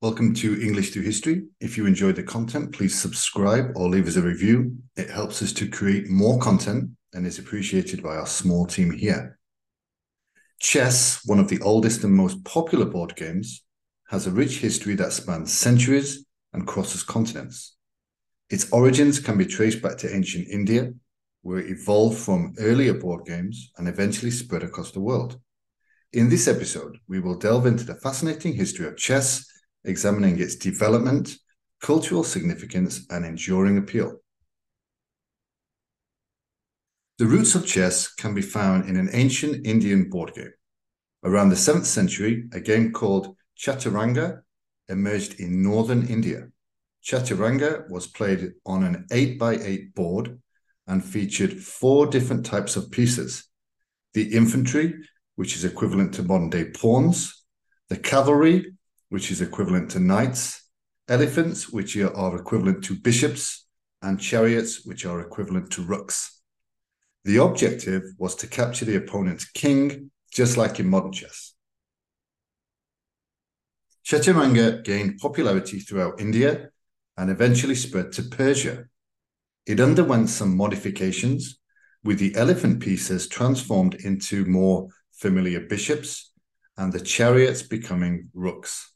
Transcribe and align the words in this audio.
Welcome 0.00 0.32
to 0.34 0.62
English 0.62 0.92
Through 0.92 1.02
History. 1.02 1.46
If 1.58 1.76
you 1.76 1.84
enjoyed 1.84 2.14
the 2.14 2.22
content, 2.22 2.70
please 2.72 2.96
subscribe 2.96 3.72
or 3.74 3.88
leave 3.88 4.06
us 4.06 4.14
a 4.14 4.22
review. 4.22 4.76
It 4.94 5.10
helps 5.10 5.42
us 5.42 5.52
to 5.54 5.68
create 5.68 6.08
more 6.08 6.38
content 6.38 6.90
and 7.12 7.26
is 7.26 7.40
appreciated 7.40 8.00
by 8.00 8.14
our 8.14 8.26
small 8.28 8.64
team 8.64 8.92
here. 8.92 9.40
Chess, 10.60 11.20
one 11.24 11.40
of 11.40 11.48
the 11.48 11.60
oldest 11.62 12.04
and 12.04 12.14
most 12.14 12.44
popular 12.44 12.84
board 12.84 13.16
games, 13.16 13.64
has 14.08 14.28
a 14.28 14.30
rich 14.30 14.58
history 14.58 14.94
that 14.94 15.12
spans 15.12 15.52
centuries 15.52 16.24
and 16.52 16.64
crosses 16.64 17.02
continents. 17.02 17.74
Its 18.50 18.70
origins 18.70 19.18
can 19.18 19.36
be 19.36 19.46
traced 19.46 19.82
back 19.82 19.98
to 19.98 20.14
ancient 20.14 20.46
India, 20.46 20.92
where 21.42 21.58
it 21.58 21.70
evolved 21.70 22.18
from 22.18 22.54
earlier 22.60 22.94
board 22.94 23.26
games 23.26 23.72
and 23.76 23.88
eventually 23.88 24.30
spread 24.30 24.62
across 24.62 24.92
the 24.92 25.00
world. 25.00 25.40
In 26.12 26.28
this 26.28 26.46
episode, 26.46 26.98
we 27.08 27.18
will 27.18 27.34
delve 27.36 27.66
into 27.66 27.82
the 27.82 27.96
fascinating 27.96 28.52
history 28.52 28.86
of 28.86 28.96
chess, 28.96 29.44
examining 29.88 30.38
its 30.38 30.56
development, 30.56 31.36
cultural 31.80 32.22
significance, 32.22 33.06
and 33.10 33.24
enduring 33.24 33.78
appeal. 33.78 34.18
The 37.18 37.26
roots 37.26 37.54
of 37.56 37.66
chess 37.66 38.12
can 38.14 38.34
be 38.34 38.42
found 38.42 38.88
in 38.88 38.96
an 38.96 39.10
ancient 39.12 39.66
Indian 39.66 40.08
board 40.08 40.34
game. 40.34 40.52
Around 41.24 41.48
the 41.48 41.56
7th 41.56 41.86
century, 41.86 42.44
a 42.52 42.60
game 42.60 42.92
called 42.92 43.36
Chaturanga 43.58 44.42
emerged 44.88 45.40
in 45.40 45.62
northern 45.62 46.06
India. 46.06 46.48
Chaturanga 47.04 47.90
was 47.90 48.06
played 48.06 48.52
on 48.64 48.84
an 48.84 49.06
8x8 49.10 49.94
board 49.94 50.40
and 50.86 51.04
featured 51.04 51.52
four 51.58 52.06
different 52.06 52.46
types 52.46 52.76
of 52.76 52.90
pieces 52.90 53.44
the 54.14 54.34
infantry, 54.34 54.94
which 55.36 55.54
is 55.54 55.64
equivalent 55.64 56.14
to 56.14 56.22
modern 56.22 56.50
day 56.50 56.64
pawns, 56.64 57.44
the 57.88 57.96
cavalry, 57.96 58.72
which 59.08 59.30
is 59.30 59.40
equivalent 59.40 59.90
to 59.92 60.00
knights, 60.00 60.68
elephants, 61.08 61.70
which 61.70 61.96
are 61.96 62.36
equivalent 62.36 62.84
to 62.84 62.94
bishops, 62.94 63.66
and 64.02 64.20
chariots, 64.20 64.84
which 64.84 65.04
are 65.04 65.20
equivalent 65.20 65.70
to 65.72 65.82
rooks. 65.82 66.40
The 67.24 67.42
objective 67.42 68.02
was 68.18 68.34
to 68.36 68.46
capture 68.46 68.84
the 68.84 68.96
opponent's 68.96 69.50
king, 69.50 70.10
just 70.32 70.56
like 70.56 70.78
in 70.78 70.88
modern 70.88 71.12
chess. 71.12 71.54
Chaturanga 74.06 74.82
gained 74.84 75.18
popularity 75.18 75.80
throughout 75.80 76.20
India 76.20 76.70
and 77.16 77.30
eventually 77.30 77.74
spread 77.74 78.12
to 78.12 78.22
Persia. 78.22 78.84
It 79.66 79.80
underwent 79.80 80.30
some 80.30 80.56
modifications, 80.56 81.58
with 82.04 82.18
the 82.18 82.34
elephant 82.36 82.80
pieces 82.80 83.28
transformed 83.28 83.94
into 83.96 84.44
more 84.46 84.88
familiar 85.12 85.60
bishops, 85.60 86.32
and 86.76 86.92
the 86.92 87.00
chariots 87.00 87.62
becoming 87.62 88.30
rooks. 88.32 88.94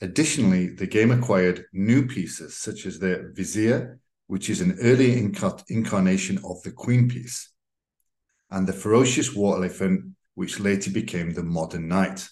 Additionally, 0.00 0.68
the 0.68 0.86
game 0.86 1.10
acquired 1.10 1.64
new 1.72 2.06
pieces 2.06 2.56
such 2.56 2.86
as 2.86 2.98
the 2.98 3.32
vizier, 3.34 3.98
which 4.26 4.50
is 4.50 4.60
an 4.60 4.76
early 4.82 5.20
inc- 5.20 5.64
incarnation 5.68 6.38
of 6.44 6.62
the 6.62 6.70
queen 6.70 7.08
piece, 7.08 7.52
and 8.50 8.66
the 8.66 8.72
ferocious 8.72 9.34
war 9.34 9.56
elephant, 9.56 10.14
which 10.34 10.60
later 10.60 10.90
became 10.90 11.32
the 11.32 11.42
modern 11.42 11.88
knight. 11.88 12.28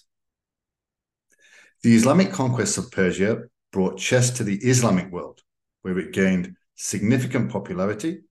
The 1.81 1.95
Islamic 1.95 2.31
conquests 2.31 2.77
of 2.77 2.91
Persia 2.91 3.43
brought 3.71 3.97
chess 3.97 4.29
to 4.31 4.43
the 4.43 4.57
Islamic 4.57 5.11
world, 5.11 5.41
where 5.81 5.97
it 5.97 6.13
gained 6.13 6.55
significant 6.75 7.51
popularity 7.51 8.21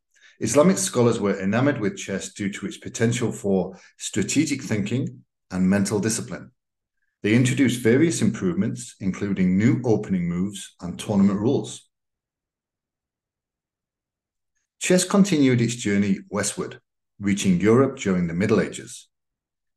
Islamic 0.40 0.78
scholars 0.78 1.20
were 1.20 1.40
enamored 1.40 1.80
with 1.80 1.96
chess 1.96 2.32
due 2.32 2.50
to 2.52 2.66
its 2.66 2.76
potential 2.76 3.30
for 3.30 3.78
strategic 3.98 4.62
thinking 4.62 5.24
and 5.50 5.68
mental 5.68 6.00
discipline. 6.00 6.50
They 7.24 7.34
introduced 7.34 7.80
various 7.80 8.20
improvements, 8.20 8.96
including 9.00 9.56
new 9.56 9.80
opening 9.82 10.28
moves 10.28 10.76
and 10.82 10.98
tournament 10.98 11.40
rules. 11.40 11.88
Chess 14.78 15.06
continued 15.06 15.62
its 15.62 15.74
journey 15.74 16.18
westward, 16.28 16.82
reaching 17.18 17.58
Europe 17.58 17.98
during 17.98 18.26
the 18.26 18.34
Middle 18.34 18.60
Ages. 18.60 19.08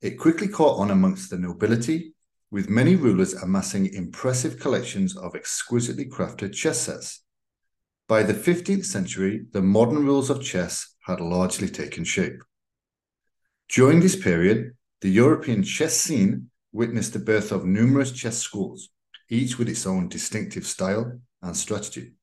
It 0.01 0.19
quickly 0.19 0.49
caught 0.49 0.77
on 0.77 0.91
amongst 0.91 1.29
the 1.29 1.37
nobility, 1.37 2.13
with 2.51 2.69
many 2.69 2.97
rulers 2.97 3.33
amassing 3.33 3.93
impressive 3.93 4.59
collections 4.59 5.15
of 5.15 5.33
exquisitely 5.33 6.03
crafted 6.03 6.53
chess 6.53 6.81
sets. 6.81 7.23
By 8.09 8.23
the 8.23 8.33
15th 8.33 8.83
century, 8.83 9.45
the 9.53 9.61
modern 9.61 10.05
rules 10.05 10.29
of 10.29 10.43
chess 10.43 10.95
had 11.05 11.21
largely 11.21 11.69
taken 11.69 12.03
shape. 12.03 12.43
During 13.69 14.01
this 14.01 14.21
period, 14.21 14.73
the 14.99 15.09
European 15.09 15.63
chess 15.63 15.95
scene 15.95 16.49
witnessed 16.77 17.13
the 17.13 17.19
birth 17.19 17.51
of 17.51 17.65
numerous 17.65 18.11
chess 18.11 18.37
schools, 18.37 18.89
each 19.29 19.57
with 19.57 19.67
its 19.67 19.87
own 19.87 20.07
distinctive 20.07 20.65
style 20.65 21.19
and 21.41 21.57
strategy. 21.57 22.13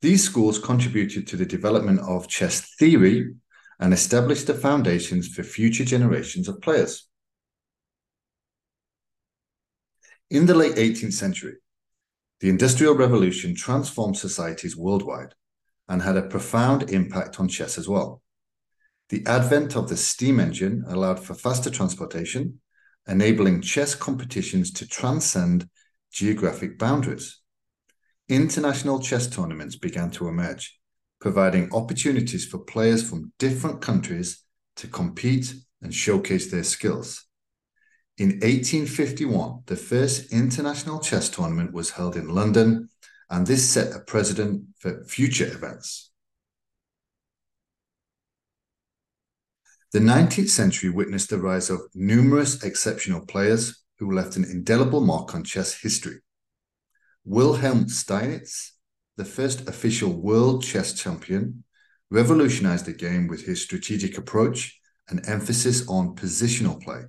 These 0.00 0.24
schools 0.24 0.60
contributed 0.60 1.26
to 1.26 1.36
the 1.36 1.44
development 1.44 2.00
of 2.00 2.28
chess 2.28 2.60
theory 2.78 3.34
and 3.80 3.92
established 3.92 4.46
the 4.46 4.54
foundations 4.54 5.26
for 5.26 5.42
future 5.42 5.84
generations 5.84 6.48
of 6.48 6.62
players. 6.62 7.08
In 10.30 10.46
the 10.46 10.54
late 10.54 10.76
18th 10.76 11.12
century, 11.12 11.56
the 12.40 12.48
Industrial 12.48 12.94
Revolution 12.94 13.54
transformed 13.56 14.16
societies 14.16 14.76
worldwide 14.76 15.34
and 15.88 16.00
had 16.00 16.16
a 16.16 16.22
profound 16.22 16.90
impact 16.90 17.38
on 17.40 17.48
chess 17.48 17.76
as 17.76 17.88
well. 17.88 18.22
The 19.10 19.26
advent 19.26 19.76
of 19.76 19.88
the 19.88 19.96
steam 19.96 20.40
engine 20.40 20.84
allowed 20.86 21.20
for 21.20 21.34
faster 21.34 21.70
transportation, 21.70 22.61
enabling 23.06 23.62
chess 23.62 23.94
competitions 23.94 24.70
to 24.72 24.86
transcend 24.86 25.68
geographic 26.12 26.78
boundaries. 26.78 27.40
International 28.28 29.00
chess 29.00 29.26
tournaments 29.28 29.76
began 29.76 30.10
to 30.10 30.28
emerge, 30.28 30.78
providing 31.20 31.72
opportunities 31.72 32.46
for 32.46 32.58
players 32.58 33.08
from 33.08 33.32
different 33.38 33.80
countries 33.80 34.44
to 34.76 34.86
compete 34.86 35.54
and 35.82 35.94
showcase 35.94 36.50
their 36.50 36.64
skills. 36.64 37.26
In 38.18 38.28
1851, 38.40 39.62
the 39.66 39.76
first 39.76 40.32
international 40.32 41.00
chess 41.00 41.28
tournament 41.28 41.72
was 41.72 41.90
held 41.90 42.14
in 42.14 42.28
London, 42.28 42.88
and 43.30 43.46
this 43.46 43.68
set 43.68 43.94
a 43.96 44.00
precedent 44.00 44.64
for 44.78 45.02
future 45.04 45.46
events. 45.46 46.11
The 49.92 49.98
19th 49.98 50.48
century 50.48 50.88
witnessed 50.88 51.28
the 51.28 51.36
rise 51.36 51.68
of 51.68 51.82
numerous 51.94 52.64
exceptional 52.64 53.26
players 53.26 53.84
who 53.98 54.10
left 54.10 54.36
an 54.36 54.44
indelible 54.44 55.02
mark 55.02 55.34
on 55.34 55.44
chess 55.44 55.74
history. 55.82 56.20
Wilhelm 57.26 57.84
Steinitz, 57.84 58.70
the 59.18 59.26
first 59.26 59.68
official 59.68 60.18
world 60.18 60.64
chess 60.64 60.94
champion, 60.94 61.64
revolutionized 62.10 62.86
the 62.86 62.94
game 62.94 63.28
with 63.28 63.44
his 63.44 63.62
strategic 63.62 64.16
approach 64.16 64.80
and 65.10 65.28
emphasis 65.28 65.86
on 65.88 66.16
positional 66.16 66.80
play. 66.80 67.02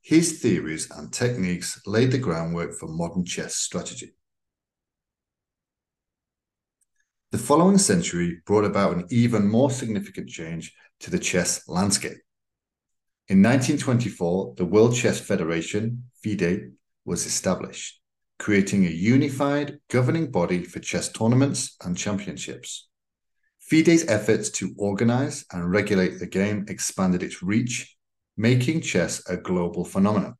His 0.00 0.40
theories 0.40 0.88
and 0.92 1.12
techniques 1.12 1.80
laid 1.86 2.12
the 2.12 2.18
groundwork 2.18 2.72
for 2.78 2.86
modern 2.86 3.24
chess 3.24 3.56
strategy. 3.56 4.14
The 7.32 7.38
following 7.38 7.78
century 7.78 8.42
brought 8.44 8.64
about 8.64 8.96
an 8.96 9.06
even 9.08 9.48
more 9.48 9.70
significant 9.70 10.28
change 10.28 10.74
to 10.98 11.10
the 11.10 11.18
chess 11.18 11.68
landscape. 11.68 12.18
In 13.28 13.40
1924, 13.40 14.54
the 14.56 14.64
World 14.64 14.96
Chess 14.96 15.20
Federation, 15.20 16.10
FIDE, 16.24 16.72
was 17.04 17.26
established, 17.26 18.00
creating 18.40 18.84
a 18.84 18.90
unified 18.90 19.78
governing 19.88 20.32
body 20.32 20.64
for 20.64 20.80
chess 20.80 21.08
tournaments 21.08 21.76
and 21.84 21.96
championships. 21.96 22.88
FIDE's 23.60 24.08
efforts 24.08 24.50
to 24.50 24.74
organize 24.76 25.44
and 25.52 25.70
regulate 25.70 26.18
the 26.18 26.26
game 26.26 26.66
expanded 26.68 27.22
its 27.22 27.44
reach 27.44 27.96
making 28.36 28.80
chess 28.80 29.22
a 29.28 29.36
global 29.36 29.84
phenomenon. 29.84 30.34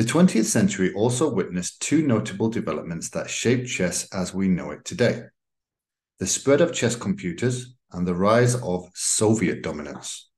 The 0.00 0.06
20th 0.06 0.46
century 0.46 0.94
also 0.94 1.30
witnessed 1.30 1.82
two 1.82 2.00
notable 2.00 2.48
developments 2.48 3.10
that 3.10 3.28
shaped 3.28 3.68
chess 3.68 4.08
as 4.14 4.32
we 4.32 4.48
know 4.48 4.70
it 4.70 4.82
today 4.82 5.24
the 6.18 6.26
spread 6.26 6.62
of 6.62 6.72
chess 6.72 6.96
computers 6.96 7.74
and 7.92 8.08
the 8.08 8.14
rise 8.14 8.54
of 8.62 8.88
Soviet 8.94 9.62
dominance. 9.62 10.30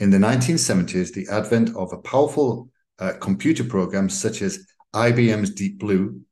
In 0.00 0.10
the 0.10 0.18
1970s, 0.18 1.12
the 1.12 1.28
advent 1.30 1.76
of 1.76 1.92
a 1.92 1.98
powerful 1.98 2.68
uh, 2.98 3.12
computer 3.20 3.62
programs 3.62 4.20
such 4.20 4.42
as 4.42 4.66
IBM's 4.92 5.50
Deep 5.50 5.78
Blue 5.78 6.22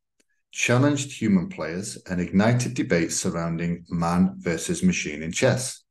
challenged 0.50 1.12
human 1.12 1.48
players 1.48 1.96
and 2.10 2.20
ignited 2.20 2.74
debates 2.74 3.14
surrounding 3.14 3.84
man 3.88 4.34
versus 4.38 4.82
machine 4.82 5.22
in 5.22 5.30
chess. 5.30 5.84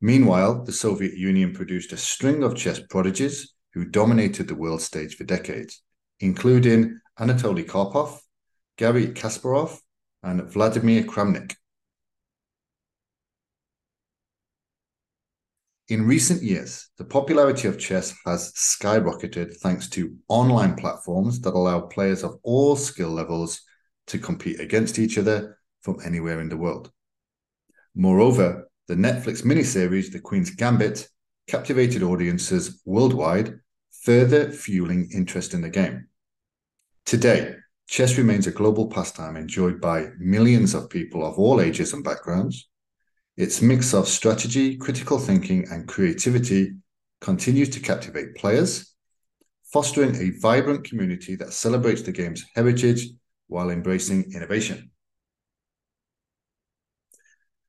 Meanwhile, 0.00 0.64
the 0.64 0.72
Soviet 0.72 1.12
Union 1.12 1.52
produced 1.52 1.92
a 1.92 1.98
string 1.98 2.42
of 2.42 2.56
chess 2.56 2.80
prodigies 2.88 3.52
who 3.74 3.84
dominated 3.84 4.48
the 4.48 4.54
world 4.54 4.80
stage 4.80 5.14
for 5.14 5.24
decades, 5.24 5.82
including 6.20 7.00
Anatoly 7.18 7.66
Karpov, 7.66 8.18
Gary 8.76 9.08
Kasparov, 9.08 9.78
and 10.22 10.42
Vladimir 10.52 11.02
Kramnik. 11.04 11.56
In 15.88 16.06
recent 16.06 16.40
years, 16.40 16.88
the 16.98 17.04
popularity 17.04 17.66
of 17.66 17.78
chess 17.78 18.14
has 18.24 18.52
skyrocketed 18.52 19.56
thanks 19.56 19.88
to 19.90 20.16
online 20.28 20.76
platforms 20.76 21.40
that 21.40 21.54
allow 21.54 21.80
players 21.80 22.22
of 22.22 22.38
all 22.44 22.76
skill 22.76 23.10
levels 23.10 23.62
to 24.06 24.18
compete 24.18 24.60
against 24.60 25.00
each 25.00 25.18
other 25.18 25.58
from 25.80 25.98
anywhere 26.04 26.40
in 26.40 26.48
the 26.48 26.56
world. 26.56 26.92
Moreover, 27.96 28.68
the 28.86 28.94
Netflix 28.94 29.42
miniseries 29.42 30.12
The 30.12 30.20
Queen's 30.20 30.50
Gambit 30.50 31.08
captivated 31.48 32.04
audiences 32.04 32.80
worldwide, 32.84 33.58
further 33.90 34.50
fueling 34.50 35.10
interest 35.12 35.54
in 35.54 35.60
the 35.60 35.70
game. 35.70 36.06
Today, 37.10 37.56
chess 37.88 38.16
remains 38.16 38.46
a 38.46 38.52
global 38.52 38.86
pastime 38.86 39.36
enjoyed 39.36 39.80
by 39.80 40.10
millions 40.20 40.74
of 40.74 40.88
people 40.88 41.26
of 41.26 41.40
all 41.40 41.60
ages 41.60 41.92
and 41.92 42.04
backgrounds. 42.04 42.68
Its 43.36 43.60
mix 43.60 43.92
of 43.92 44.06
strategy, 44.06 44.76
critical 44.76 45.18
thinking, 45.18 45.66
and 45.72 45.88
creativity 45.88 46.76
continues 47.20 47.68
to 47.70 47.80
captivate 47.80 48.36
players, 48.36 48.94
fostering 49.72 50.14
a 50.14 50.38
vibrant 50.38 50.84
community 50.84 51.34
that 51.34 51.52
celebrates 51.52 52.02
the 52.02 52.12
game's 52.12 52.44
heritage 52.54 53.08
while 53.48 53.70
embracing 53.70 54.32
innovation. 54.32 54.92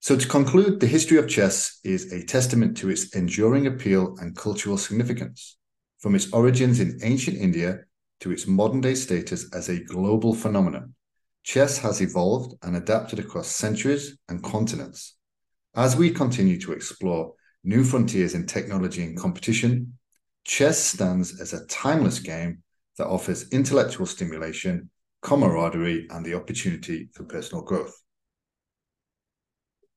So, 0.01 0.17
to 0.17 0.27
conclude, 0.27 0.79
the 0.79 0.85
history 0.85 1.17
of 1.17 1.27
chess 1.27 1.79
is 1.83 2.13
a 2.13 2.23
testament 2.23 2.77
to 2.77 2.91
its 2.91 3.15
enduring 3.15 3.65
appeal 3.65 4.17
and 4.21 4.35
cultural 4.35 4.77
significance, 4.77 5.57
from 5.97 6.13
its 6.13 6.31
origins 6.31 6.79
in 6.79 6.99
ancient 7.01 7.37
India 7.37 7.85
to 8.21 8.31
its 8.31 8.47
modern 8.47 8.81
day 8.81 8.95
status 8.95 9.53
as 9.53 9.69
a 9.69 9.83
global 9.83 10.33
phenomenon. 10.33 10.95
Chess 11.43 11.77
has 11.79 12.01
evolved 12.01 12.55
and 12.63 12.75
adapted 12.75 13.19
across 13.19 13.47
centuries 13.47 14.17
and 14.29 14.43
continents 14.43 15.15
as 15.75 15.95
we 15.95 16.09
continue 16.11 16.59
to 16.59 16.73
explore 16.73 17.33
new 17.63 17.83
frontiers 17.83 18.33
in 18.33 18.45
technology 18.45 19.03
and 19.03 19.17
competition, 19.17 19.97
chess 20.43 20.77
stands 20.77 21.39
as 21.39 21.53
a 21.53 21.65
timeless 21.67 22.19
game 22.19 22.61
that 22.97 23.07
offers 23.07 23.49
intellectual 23.51 24.05
stimulation, 24.05 24.89
camaraderie, 25.21 26.07
and 26.09 26.25
the 26.25 26.33
opportunity 26.33 27.09
for 27.13 27.23
personal 27.23 27.63
growth. 27.63 27.95